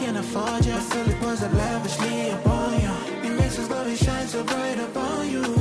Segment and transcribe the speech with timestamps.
[0.00, 0.72] can't afford you.
[0.72, 2.92] I feel it was I lavishly upon you.
[3.22, 5.59] It makes His love shine so bright upon you.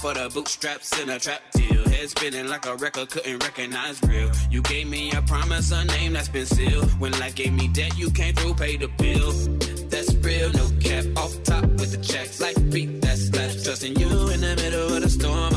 [0.00, 1.84] for the bootstraps in a trap deal.
[1.88, 4.30] Head spinning like a record, couldn't recognize real.
[4.50, 6.88] You gave me a promise, a name that's been sealed.
[6.98, 9.32] When life gave me debt, you came through, pay the bill.
[9.90, 12.40] That's real, no cap, off top with the checks.
[12.40, 13.64] Like beat, that's left.
[13.64, 15.49] Trusting you in the middle of the storm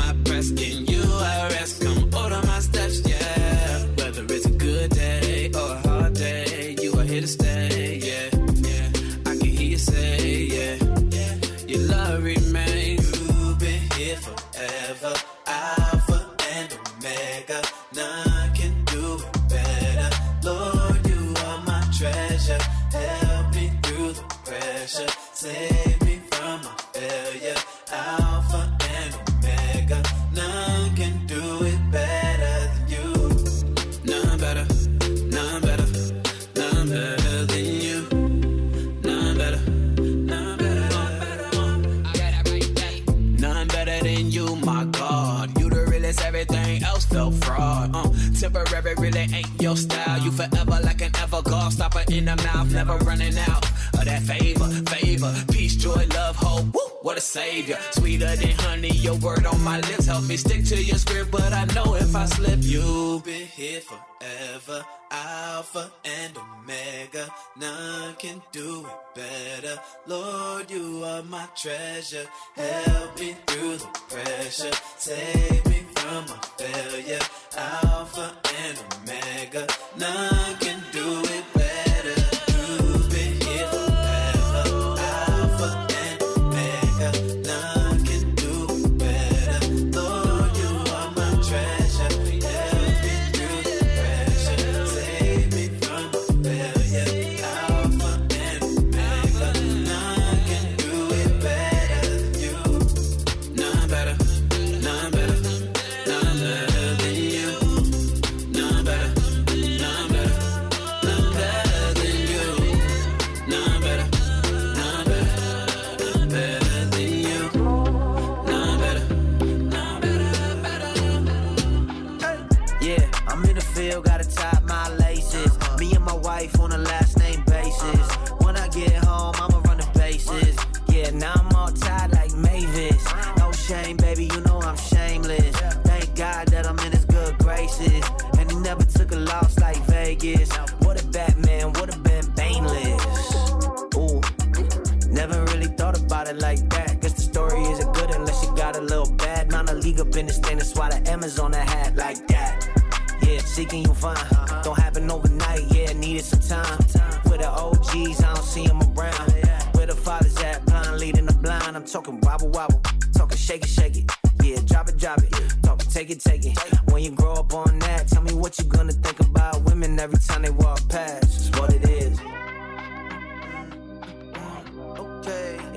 [63.14, 67.32] We'll be here forever, Alpha and Omega.
[67.56, 69.80] None can do it better.
[70.08, 72.26] Lord, you are my treasure.
[72.56, 74.72] Help me through the pressure.
[74.98, 77.20] Save me from my failure.
[77.56, 79.68] Alpha and Omega.
[79.96, 80.43] None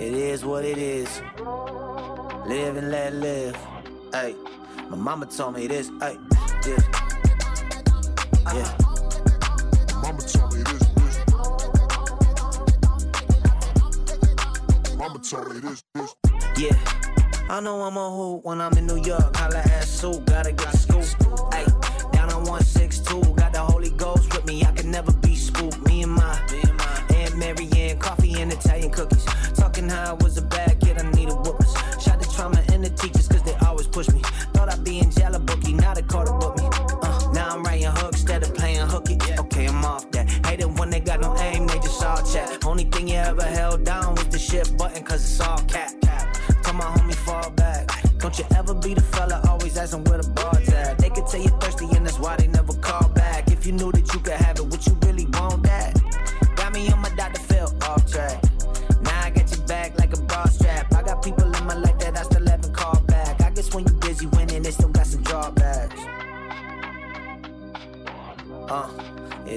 [0.07, 1.21] It is what it is.
[2.45, 3.57] Live and let live.
[4.13, 4.35] Hey,
[4.87, 5.91] my mama told me this.
[5.99, 6.15] Hey,
[6.65, 6.77] yeah.
[8.55, 8.77] Yeah.
[10.01, 10.85] Mama told me this.
[10.95, 11.17] this.
[14.95, 15.83] Mama told me this.
[15.93, 16.15] this.
[16.57, 16.77] Yeah.
[17.49, 19.35] I know I'm a hoot when I'm in New York.
[19.35, 21.03] Holla ass suit, gotta get a scoop.
[21.53, 21.65] Hey,
[22.13, 24.63] down on 162, got the Holy Ghost with me.
[24.63, 25.11] I can never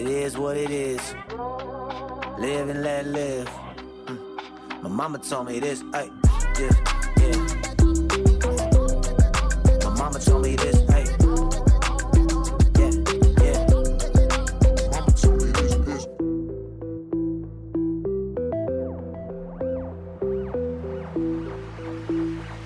[0.00, 1.14] it is what it is.
[2.38, 3.48] Live and let live.
[4.06, 4.82] Mm.
[4.82, 6.08] My mama told me this, ay,
[6.58, 6.70] yeah,
[7.20, 7.36] yeah.
[9.84, 11.04] My mama told me this, ay.
[12.80, 12.92] Yeah,
[13.44, 13.58] yeah.
[14.90, 16.06] Mama told me this, this.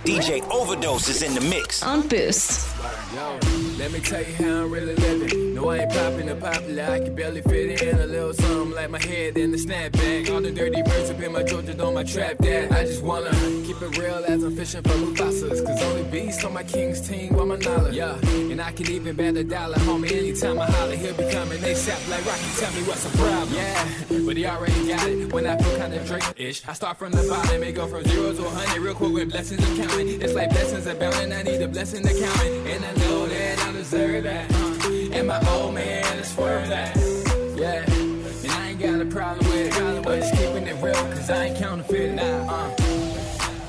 [0.05, 1.83] DJ Overdose is in the mix.
[1.83, 2.75] On Boost.
[3.85, 5.55] Let me tell you how I'm really living.
[5.55, 6.85] No, I ain't popping or popular.
[6.85, 10.31] I can barely fit in a little something like my head in the snapback.
[10.31, 12.73] All the dirty birds up in my Georgia on my trap that.
[12.73, 13.31] I just wanna
[13.67, 15.67] keep it real as I'm fishing for Mufasas.
[15.67, 17.95] Cause only beast on my king's team with my knowledge.
[17.95, 18.17] Yeah,
[18.51, 20.11] and I can even bet a dollar, homie.
[20.11, 21.61] Anytime I holler, he'll be coming.
[21.61, 22.41] They sap like Rocky.
[22.57, 23.55] Tell me what's the problem.
[23.55, 23.89] Yeah,
[24.25, 25.31] but he already got it.
[25.31, 28.47] When I feel kinda Drake-ish, I start from the bottom and go from zero to
[28.47, 30.23] a hundred real quick with blessings and counting.
[30.23, 31.35] It's like blessings abounding.
[31.35, 32.77] I need a blessing to count it.
[32.77, 34.51] And I know that I deserve that.
[35.13, 36.97] And my old man is worth that.
[37.57, 40.03] Yeah, and I ain't got a problem with it.
[40.03, 42.17] But just keeping it real, cause I ain't counterfeiting.
[42.17, 42.75] Nah, uh.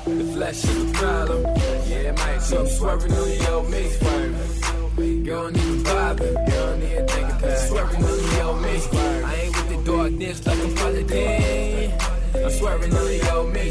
[0.04, 1.42] The flesh is a problem.
[1.88, 2.38] Yeah, it might.
[2.38, 3.88] So I'm swerving on the old me.
[3.90, 5.24] Swerving.
[5.24, 6.28] You don't even bother.
[6.28, 7.68] You don't even think about it.
[7.68, 8.74] Swerving on the old me.
[9.24, 11.92] I ain't with the darkness like I'm Paladin.
[12.34, 13.66] I'm swerving on the old me.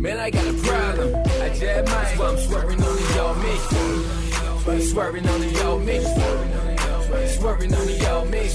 [0.00, 1.14] Man, I got a problem.
[1.42, 2.18] I just might.
[2.18, 4.31] Why I'm swerving on the old me.
[4.62, 5.98] Swerving on the old me.
[7.26, 8.48] Swerving on the old me.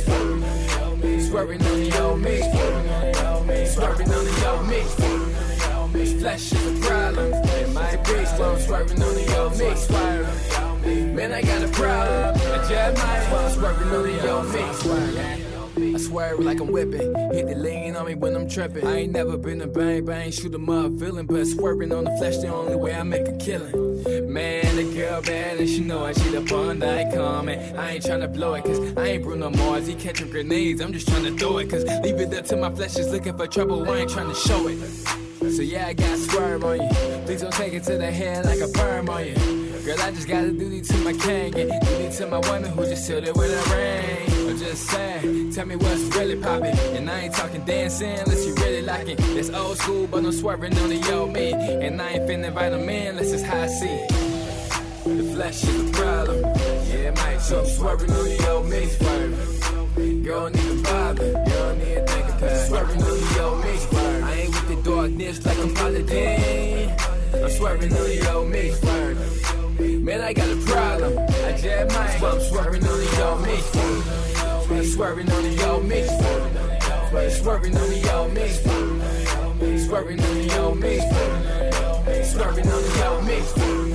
[1.20, 2.42] Swerving on the old me.
[3.68, 4.82] Swerving on the old me.
[6.20, 7.34] Flesh is a problem.
[7.34, 11.14] It might be, so I'm swerving on the old me.
[11.14, 12.36] Man, I got a problem.
[12.54, 13.28] I just might.
[13.30, 15.94] So I'm swerving on the old me.
[15.94, 17.14] I swear like I'm whipping.
[17.34, 18.88] Hit the lean on me when I'm tripping.
[18.88, 22.12] I ain't never been a bang bang, shoot 'em up villain, but swerving on the
[22.18, 23.87] flesh the only way I make a killing.
[24.38, 27.58] Man, the girl bad and she know I cheat up on night coming.
[27.76, 29.88] I ain't tryna blow it, cause I ain't Bruno Mars.
[29.88, 32.98] He catching grenades, I'm just tryna throw it, cause leave it up to my flesh
[32.98, 33.90] is looking for trouble.
[33.90, 34.78] I ain't tryna show it.
[35.52, 36.90] So yeah, I got swerve on you.
[37.26, 39.34] Please don't take it to the head like a perm on you.
[39.84, 42.86] Girl, I just gotta do these to my king and these to my woman who
[42.86, 44.38] just sealed it with a ring.
[44.60, 46.78] Just saying, tell me what's really poppin'.
[46.96, 49.20] And I ain't talking dancing unless you really like it.
[49.20, 51.54] It's old school, but I'm swerving on the old me.
[51.54, 53.68] And I ain't finna invite them in unless it's how I
[55.38, 55.58] see it.
[55.58, 56.40] Flesh is a problem.
[56.88, 57.42] Yeah, might.
[57.42, 58.86] So I'm swerving on the old me.
[58.86, 60.24] Swerving.
[60.24, 61.28] You don't even bother.
[61.28, 62.68] You don't even think about.
[62.68, 63.78] Swerving on the old me.
[63.78, 64.24] Swerving.
[64.24, 66.96] I ain't with the darkness like I'm Paladin.
[67.34, 68.72] I'm swerving on the old me.
[68.72, 70.06] Swerving.
[70.06, 71.18] Man, I got a problem.
[71.18, 72.20] I just might.
[72.20, 73.58] So I'm swerving on the old me.
[74.84, 76.04] Swerving on the old me.
[77.40, 78.48] Swerving on the old me.
[79.78, 81.00] Swerving on the old me.
[82.24, 83.87] Swerving on the old me.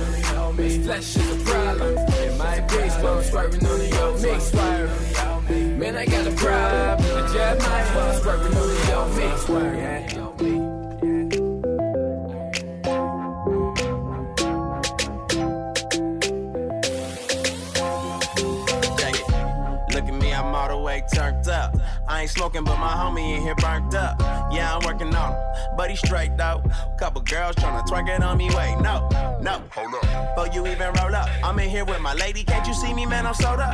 [0.63, 1.97] This flesh is a problem.
[1.97, 4.39] It might be, so I'm swerving on the old me.
[4.39, 5.77] Swerving.
[5.77, 7.25] Man, I got a problem.
[7.25, 8.21] I just might.
[8.21, 9.37] Swerving on the old me.
[9.39, 10.32] Swerving.
[22.13, 24.19] I ain't smoking, but my homie in here burnt up.
[24.53, 26.61] Yeah, I'm working on him, but he straight though.
[26.99, 28.51] Couple girls tryna twerk it on me.
[28.55, 29.09] Wait, no,
[29.41, 29.63] no.
[29.71, 30.35] Hold up.
[30.35, 32.43] Before you even roll up, I'm in here with my lady.
[32.43, 33.25] Can't you see me, man?
[33.25, 33.73] I'm sold up.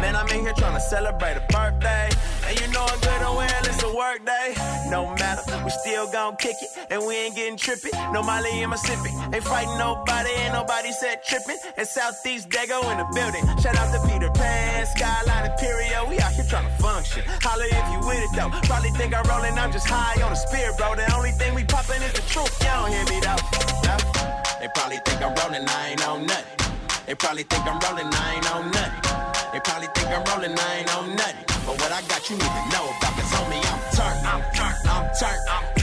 [0.00, 2.08] Man, I'm in here tryna celebrate a birthday.
[2.46, 4.54] And you know I'm good on well, it's a work day.
[4.90, 6.70] No matter, we still gon' kick it.
[6.90, 7.92] And we ain't getting trippy.
[8.12, 9.10] No Molly in Mississippi.
[9.32, 11.58] Ain't fighting nobody, ain't nobody said tripping.
[11.76, 13.44] And Southeast Dago in the building.
[13.62, 16.08] Shout out to Peter Pan, Skyline Imperial.
[16.08, 17.22] We out here tryna function.
[17.42, 18.50] Holla if you with it though.
[18.64, 20.94] Probably think I'm rolling, I'm just high on the spirit, bro.
[20.94, 22.52] The only thing we poppin' is the truth.
[22.60, 23.40] You don't hear me though.
[24.60, 26.56] They probably think I'm rolling, I ain't on nothing.
[27.06, 29.02] They probably think I'm rolling, I ain't on nothing.
[29.52, 31.44] They probably think I'm rolling, I ain't on nothing.
[31.68, 33.60] But what I got you need to know about, cause homie.
[33.60, 34.26] I'm turned.
[34.26, 34.88] I'm turned.
[34.88, 35.40] I'm turned.
[35.48, 35.77] I'm turned.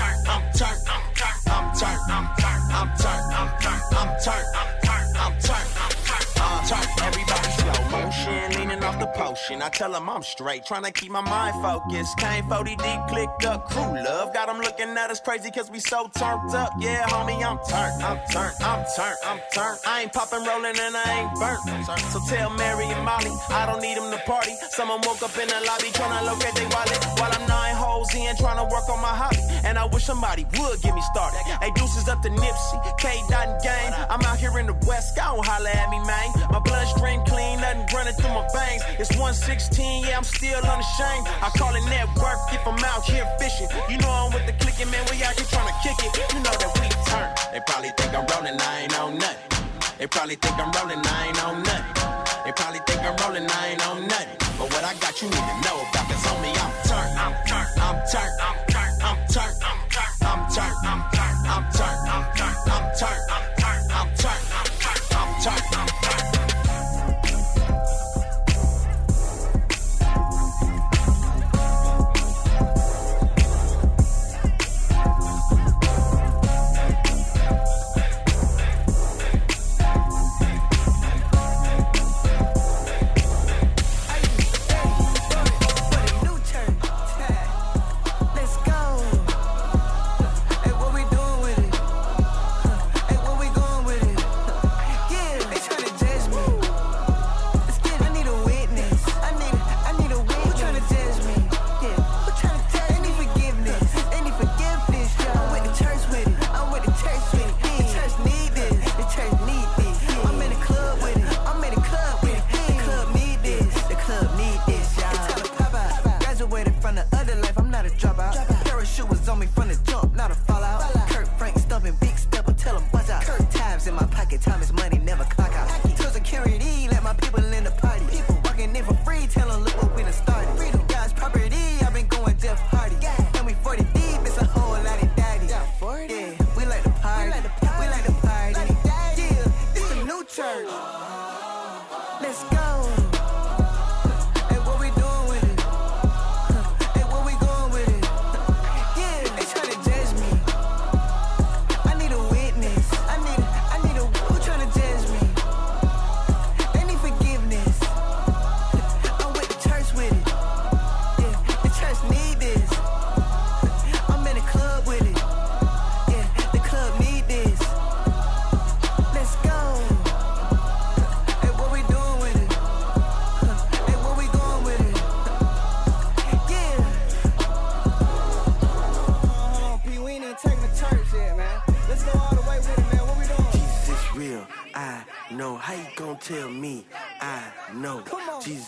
[9.36, 9.62] Fishing.
[9.62, 12.18] I tell them I'm straight, trying to keep my mind focused.
[12.18, 14.34] Came 40 deep, clicked up, crew love.
[14.34, 16.74] Got them looking at us crazy cause we so turned up.
[16.80, 19.80] Yeah, homie, I'm turned, I'm turned, I'm turned, I'm turned.
[19.86, 21.60] I ain't popping, rolling, and I ain't burnt.
[22.12, 24.54] So tell Mary and Molly, I don't need them to party.
[24.70, 27.00] Someone woke up in the lobby trying to locate their wallet.
[27.20, 29.44] While I'm nine holes in, trying to work on my hobby.
[29.65, 31.42] And I wish somebody would get me started.
[31.62, 33.22] Hey, deuces up to Nipsey, K.
[33.30, 33.94] Dot and Gang.
[34.10, 36.30] I'm out here in the West, go holler at me, man.
[36.51, 38.84] My bloodstream clean, nothing running through my veins.
[39.00, 41.25] It's 116, yeah, I'm still unashamed.
[41.41, 43.65] I call it network if I'm out here fishing.
[43.89, 46.13] You know I'm with the clicking, man, we out here trying to kick it.
[46.29, 47.34] You know that we turn.
[47.50, 49.65] They probably think I'm rolling, I ain't on nothing.
[49.98, 51.89] They probably think I'm rolling, I ain't on nothing.
[52.46, 54.38] They probably think I'm rolling, I ain't on nothing.
[54.62, 56.05] But what I got, you need to know about.
[56.05, 57.17] Cause on I'm turned.
[57.17, 57.74] I'm turned.
[57.82, 59.01] I'm turned.
[59.01, 59.58] I'm turned.
[59.65, 60.22] I'm turned.
[60.22, 60.77] I'm turned.
[60.86, 61.35] I'm turned.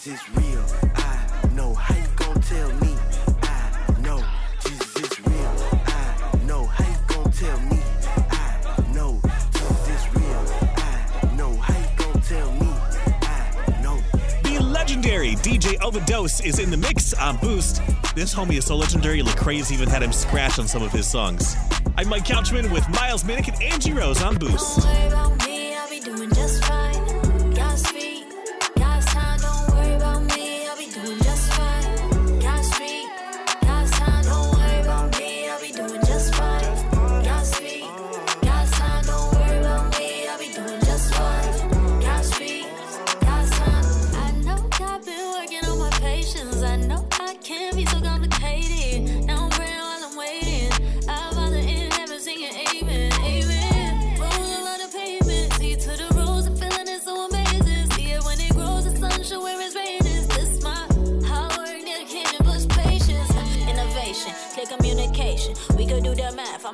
[0.08, 0.64] Is real.
[0.96, 1.74] I know.
[1.74, 2.96] How you gonna tell me?
[3.44, 4.24] I know.
[4.64, 5.54] Jesus is real.
[5.86, 6.66] I know.
[6.66, 7.82] How you gonna tell me?
[8.32, 9.20] I know.
[9.52, 10.44] Jesus is real.
[10.78, 11.54] I know.
[11.56, 12.70] How you gonna tell me?
[13.22, 14.00] I know.
[14.44, 17.82] The legendary DJ Overdose is in the mix on Boost.
[18.16, 21.58] This homie is so legendary, Lecrae's even had him scratch on some of his songs.
[21.98, 24.88] I'm Mike Couchman with Miles Minnick and Angie Rose on Boost.
[25.10, 25.27] Don't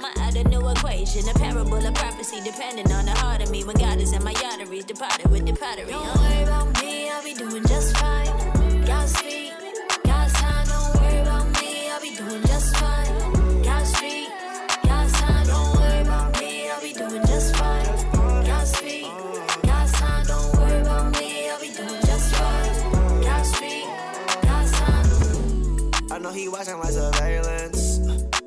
[0.04, 1.30] I'ma add a new equation.
[1.30, 3.64] A parable of prophecy, depending on the heart of me.
[3.64, 5.92] When God is in my arteries, departed with the pottery.
[5.92, 8.26] Don't worry about me, I'll be doing just fine.
[8.86, 9.54] God's feet,
[10.04, 10.68] God's time.
[10.68, 13.64] Don't worry about me, I'll be doing just fine.
[13.64, 14.30] God's feet,
[14.84, 15.48] God's time.
[15.48, 17.86] Don't worry about me, I'll be doing just fine.
[18.46, 19.08] God's feet,
[19.64, 20.26] God's time.
[20.26, 23.22] Don't worry about me, I'll be doing just fine.
[23.22, 23.88] God's feet,
[24.42, 26.12] God's time.
[26.12, 27.93] I know he watching like surveillance,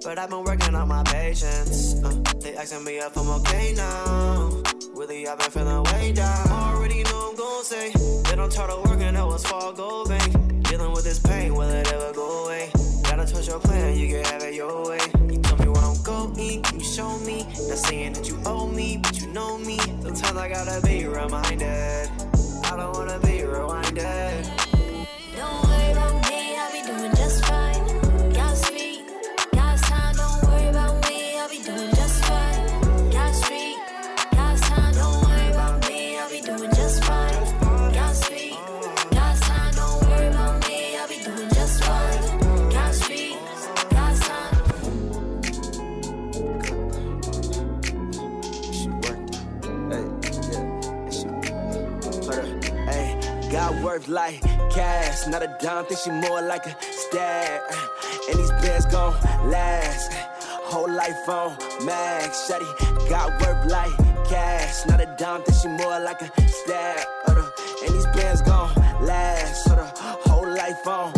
[0.07, 2.01] but I've been working on my patience.
[2.01, 4.63] Uh, they asking me if I'm okay now.
[4.95, 6.49] Really, I've been feeling way down.
[6.49, 10.05] Already know I'm gon' say they don't try to work and that was fall go
[10.05, 10.63] bank.
[10.69, 12.71] Dealing with this pain, will it ever go away?
[13.03, 15.01] Gotta twist your plan, you can have it your way.
[15.29, 17.43] You tell me what I'm going, you show me.
[17.43, 19.77] Not saying that you owe me, but you know me.
[19.79, 22.11] Sometimes I gotta be reminded.
[22.63, 24.56] I don't wanna be rewinded.
[53.51, 57.63] Got worth like cash, not a dime, think she more like a stab.
[58.29, 59.15] And these bands gon'
[59.49, 60.13] last.
[60.69, 63.97] Whole life on max, shawty got worth like
[64.29, 67.07] cash, not a dime, think she more like a stab.
[67.29, 69.69] And these bands gon' last,
[70.27, 71.16] whole life on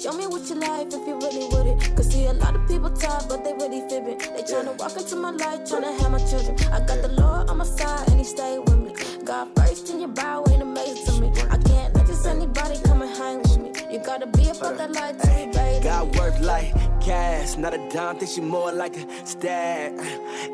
[0.00, 1.96] show me what you like if you really with it.
[1.96, 4.18] Cause see, a lot of people talk, but they really fibbing.
[4.18, 6.56] They tryna walk into my life, tryna have my children.
[6.72, 8.94] I got the Lord on my side, and He stay with me.
[9.24, 11.28] God first in your bow ain't amazing to me.
[11.50, 13.72] I can't let just anybody come and hang with me.
[13.92, 15.84] You gotta be about that life to be baby.
[15.84, 16.72] Got worth like
[17.02, 19.98] cash, not a dime, think she more like a stab.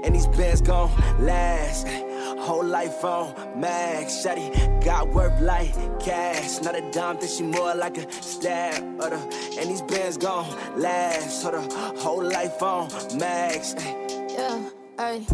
[0.05, 0.91] And these bands gon'
[1.25, 1.87] last.
[2.39, 7.75] Whole life on max, shawty got worth like cash, not a dime, think she more
[7.75, 9.01] like a stab.
[9.01, 9.17] Uh, the,
[9.59, 10.47] and these bands gon'
[10.79, 11.61] last, so the
[11.99, 13.75] whole life on max.
[13.79, 15.25] Yeah, ay.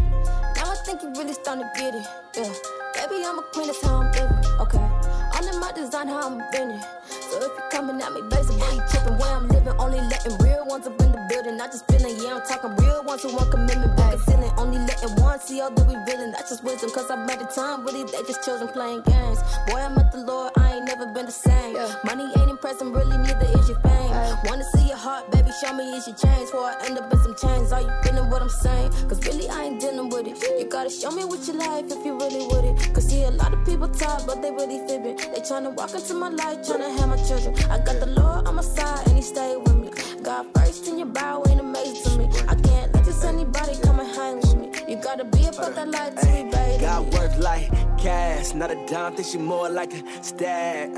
[0.55, 2.07] Now I think you really starting to get it.
[2.35, 4.37] Yeah, baby, I'm a queen, that's how I'm living.
[4.61, 6.81] Okay, all in my design, how I'm bending.
[7.09, 10.87] So if you coming at me, basically tripping where I'm living, only letting real ones
[10.87, 11.12] up in
[11.43, 11.57] building.
[11.57, 14.51] Not just feeling, yeah, I'm talking real ones who want commitment, back ceiling.
[14.57, 16.31] Only letting one see all that we reeling.
[16.31, 18.11] That's just wisdom, cause I made a time it.
[18.11, 19.39] They just children playing games.
[19.67, 21.75] Boy, I met the Lord, I ain't never been the same.
[22.05, 24.11] Money ain't impressing, really, neither is your fame.
[24.45, 26.51] Wanna see your heart, baby, show me is your change.
[26.51, 28.91] Before I end up in some chains, are you feeling what I'm saying?
[29.07, 30.37] Cause really, I ain't dealing with it.
[30.59, 32.93] You gotta show me what your life if you really with it.
[32.93, 35.17] Cause see, a lot of people talk, but they really fibbing.
[35.17, 37.55] They tryna walk into my life, tryna have my children.
[37.71, 39.82] I got the Lord on my side, and He stay with me.
[40.23, 42.39] God first in your bow ain't amazing to me.
[42.47, 44.71] I can't let just anybody come and hang with me.
[44.87, 46.81] You gotta be about that life to be baby.
[46.81, 50.95] Got worth like cash, not a dime, think she more like a stab.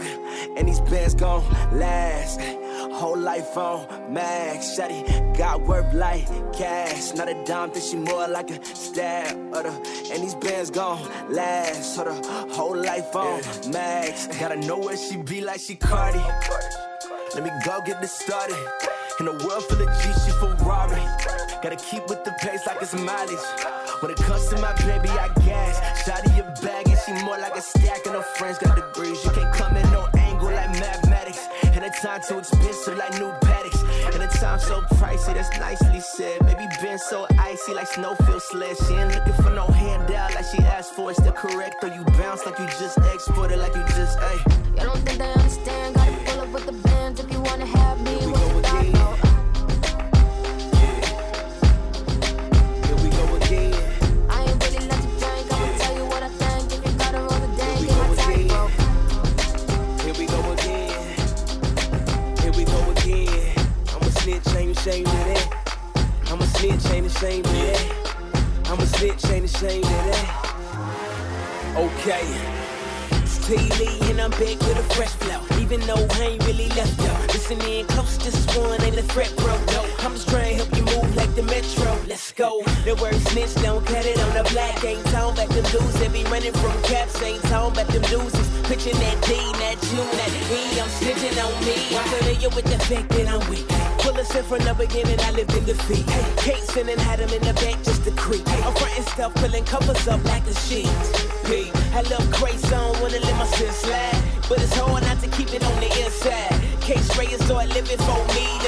[0.55, 2.39] And these bands gon' last.
[2.93, 8.27] Whole life on max, shawty got worth like cash, not a dime, think she more
[8.27, 9.35] like a stab.
[9.53, 9.69] The,
[10.13, 11.01] and these bands gon'
[11.33, 12.13] last, so the
[12.53, 14.27] whole life on max.
[14.39, 16.21] Gotta know where she be like she Cardi.
[17.33, 18.55] Let me go get this started.
[19.17, 21.01] In a world full of G, she Ferrari.
[21.63, 23.39] Gotta keep with the pace like it's mileage.
[24.01, 25.79] When it comes to my baby, I gas.
[26.03, 28.05] Shotty your bag, and she more like a stack.
[28.05, 29.23] And her friends got degrees.
[29.23, 31.47] You can't come in no angle like mathematics.
[31.63, 33.81] And the time too expensive like new paddocks.
[34.11, 36.45] And the time so pricey, that's nicely said.
[36.45, 38.75] Baby been so icy like snowfield sled.
[38.85, 41.09] She ain't looking for no handout like she asked for.
[41.11, 43.73] It's the correct, or you bounce like you just exported, like.
[43.75, 43.83] You
[95.75, 96.09] defeat.
[96.09, 98.47] Hey, Kate sinning, had him in the back just to creep.
[98.47, 100.89] Hey, I'm frontin' stuff, pulling covers up like a sheet.
[101.45, 104.21] P, I love crazy, I don't wanna let my sin slide.
[104.47, 106.53] But it's hard not to keep it on the inside.
[106.81, 108.64] Case Ray is start living for me.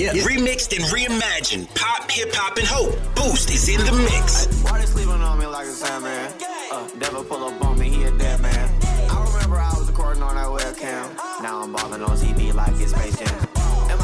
[0.00, 0.28] Yeah, yeah, yeah.
[0.28, 1.74] Remixed and reimagined.
[1.74, 2.96] Pop, hip hop, and hope.
[3.14, 4.46] Boost is in the mix.
[4.62, 6.32] Why they sleeping on me like a Sandman?
[6.72, 8.70] Uh, devil pull up on me, he a dead man.
[9.10, 11.14] I remember I was recording on that webcam.
[11.42, 13.59] Now I'm balling on TV like it's Space Jam.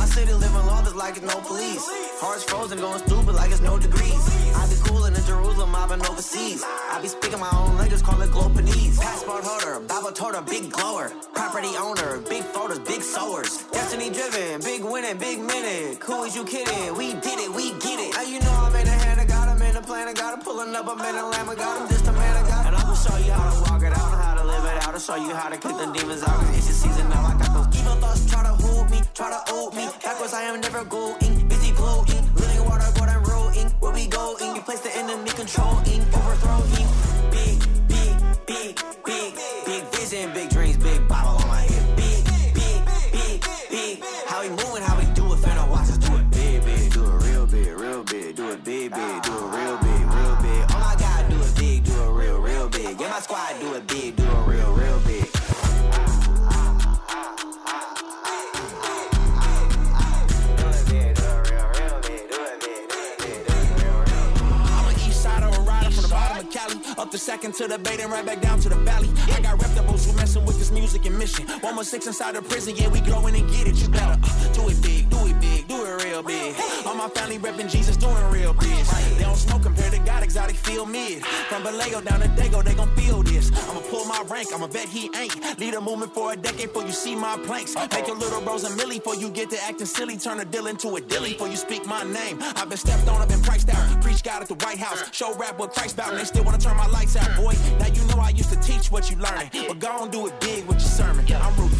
[0.06, 1.84] City, living lawless like it's no police.
[2.20, 4.22] Hearts frozen, going stupid like it's no degrees.
[4.54, 6.62] I be coolin' in Jerusalem, mobbing overseas.
[6.64, 8.98] I be speaking my own language, call it Glopanese.
[8.98, 11.12] Passport holder, Bible toter, big glower.
[11.34, 13.64] Property owner, big photos, big sowers.
[13.72, 15.98] Destiny driven, big winning, big minute.
[16.04, 16.94] Who is you kidding?
[16.96, 18.14] We did it, we get it.
[18.14, 20.44] Now you know I'm in the hand God, I'm in the plan, I got him
[20.44, 22.94] pulling up, I'm in a lamb, I got just a man, I got And I'ma
[22.94, 24.25] show you how to walk it out,
[24.98, 26.28] to show you how to kick the demons out.
[26.28, 29.28] Cause it's your season now, I got those evil thoughts, try to hold me, try
[29.28, 29.86] to hold me.
[30.02, 33.68] Backwards, I am never going, busy blowing, living water, golden rolling.
[33.80, 36.88] Where we going, you place the enemy controlling, overthrowing.
[37.30, 38.14] Big, big,
[38.46, 39.34] big, big,
[39.66, 41.96] big vision, big dreams, big Bible on my head.
[41.96, 42.24] Big,
[42.56, 42.80] big,
[43.12, 44.04] big, big.
[44.28, 47.04] How we moving, how we do it, finna watch us do it big, big, do
[47.04, 49.55] it real big, real big, do it big, big, do it real
[67.16, 69.08] The second to the bait and right back down to the valley.
[69.32, 71.46] I got reputables who messing with this music and mission.
[71.62, 73.76] One more six inside the prison, yeah, we growing and get it.
[73.76, 76.54] You better uh, do it big, do it big, do it real big.
[76.84, 78.84] All my family repping Jesus, doing real big.
[79.16, 81.24] They don't smoke compared to God, exotic feel mid.
[81.48, 83.50] From Vallejo down to Dago, they gon' feel this.
[83.66, 85.58] I'ma pull my rank, I'ma bet he ain't.
[85.58, 87.74] Lead a movement for a decade before you see my planks.
[87.92, 90.18] Make your little bros a milli before you get to acting silly.
[90.18, 92.36] Turn a deal into a dilly before you speak my name.
[92.56, 94.02] I've been stepped on, I've been priced out.
[94.02, 95.02] Preach God at the White House.
[95.12, 97.54] Show rap what Christ bout, and they still wanna turn my lights out, boy.
[97.78, 99.50] Now you know I used to teach what you learning.
[99.68, 101.24] But go on, do it big with your sermon.
[101.32, 101.75] I'm rooting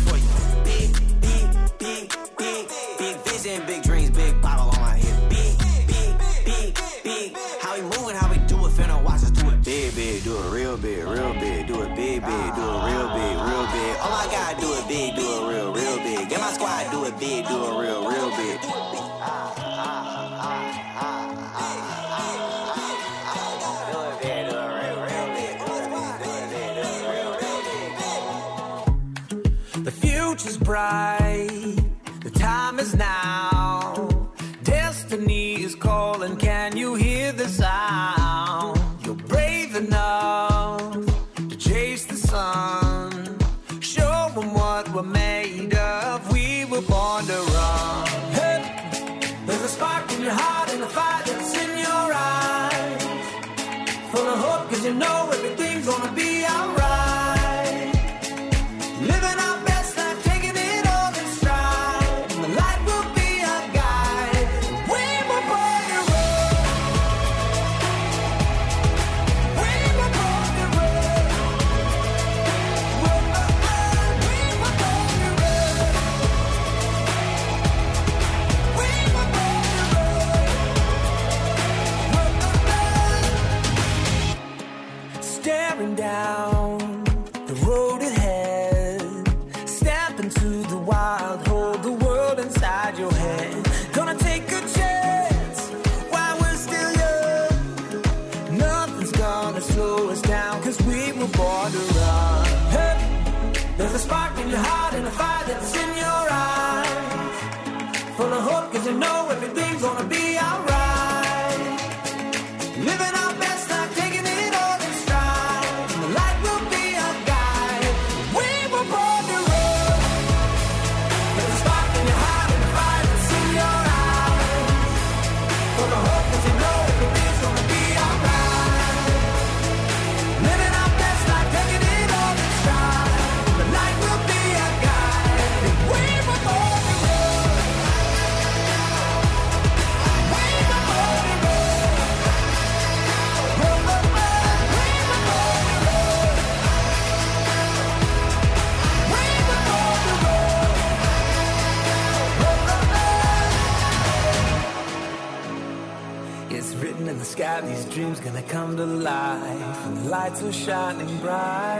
[158.76, 161.75] gonna life, and the lights are shining bright.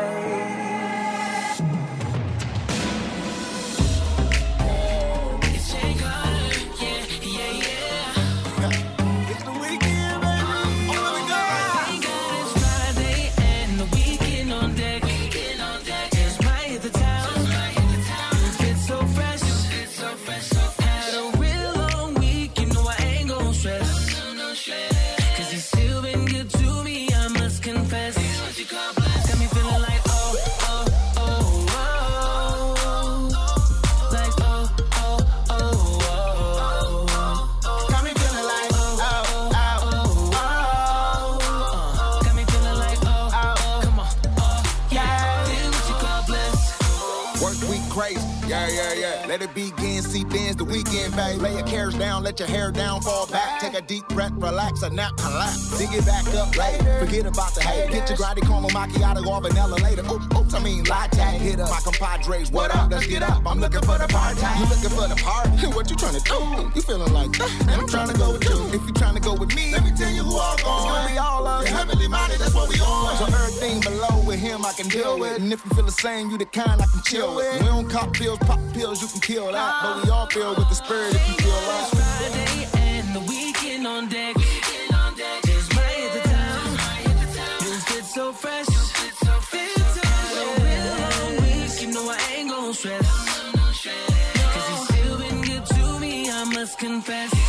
[52.41, 53.26] Your hair down, fall
[53.77, 55.79] a deep breath, relax, a nap, collapse.
[55.79, 56.99] Dig it back up later.
[56.99, 57.91] Forget about the hate.
[57.91, 60.03] Get your grotty caramel macchiato or vanilla later.
[60.11, 61.39] Oops, oops, I mean latte.
[61.39, 62.51] Hit up my compadres.
[62.51, 62.91] What up?
[62.91, 63.43] Let's get up.
[63.47, 64.41] I'm looking for the party.
[64.59, 65.67] You looking for the party?
[65.77, 66.71] What you trying to do?
[66.75, 67.51] You feeling like that?
[67.69, 68.57] And I'm trying to go with you.
[68.73, 70.77] If you trying to go with me, let me tell you who all going.
[70.77, 71.69] It's gonna be all us.
[71.69, 73.17] Heavenly minded, that's what we on.
[73.19, 75.39] So everything below with him I can deal with.
[75.39, 77.61] And if you feel the same, you the kind I can chill with.
[77.61, 79.83] We don't cop pills, pop pills, you can kill that.
[79.83, 81.91] But we all feel with the spirit if you feel that.
[81.93, 83.46] Friday and the weekend
[83.87, 84.37] on deck.
[85.45, 86.73] Just right at the time.
[87.65, 88.67] You fit so fresh.
[88.67, 89.33] So
[91.83, 92.75] you know I ain't gon'
[94.85, 97.46] still been good to me, I must confess.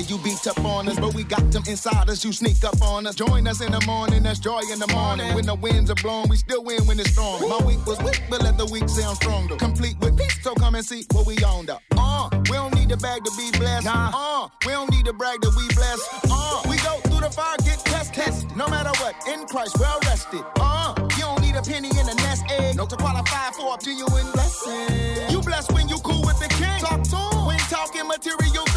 [0.00, 2.24] Pinata you beat up on us, but we got them inside us.
[2.24, 3.14] You sneak up on us.
[3.14, 5.34] Join us in the morning, that's joy in the morning.
[5.34, 7.48] When the winds are blowing, we still win when it's storm.
[7.48, 9.56] My week was weak, but let the week sound stronger.
[9.56, 11.82] Complete with peace, so come and see what we owned up.
[11.96, 13.86] Uh, we don't need a bag to be blessed.
[13.88, 16.08] Uh, we don't need to brag that we blessed.
[16.30, 18.56] Uh, we go through the fire, get test tested.
[18.56, 20.44] No matter what, in Christ, well rested.
[20.56, 22.76] Uh, you don't need a penny in a nest egg.
[22.76, 25.30] No to qualify for a genuine blessing.
[25.30, 26.80] You blessed when you cool with the king.
[26.80, 27.46] Talk to him.
[27.46, 28.69] We ain't talking material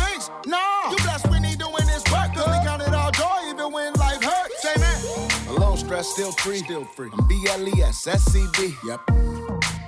[6.04, 6.58] Stress, still free.
[6.58, 7.10] Still free.
[7.14, 8.76] I'm B-L-E-S, S-C-B.
[8.86, 9.10] Yep.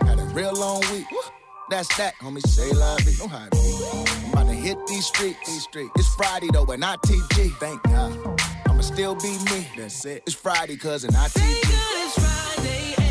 [0.04, 1.06] Had a real long week.
[1.70, 2.46] That's that, homie.
[2.46, 2.98] Say la
[3.28, 3.50] how it.
[3.52, 5.40] I'm about to hit these streets.
[5.48, 5.92] These streets.
[5.96, 7.52] It's Friday though, and not TG.
[7.58, 8.42] Thank God.
[8.68, 9.68] I'ma still be me.
[9.76, 10.24] That's it.
[10.28, 11.60] It's Friday, and not TG.
[11.64, 13.05] It's Friday